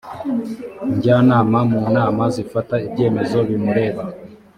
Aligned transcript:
njyanama 0.93 1.59
mu 1.71 1.79
nama 1.95 2.23
zifata 2.35 2.75
ibyemezo 2.87 3.37
bimureba 3.47 4.03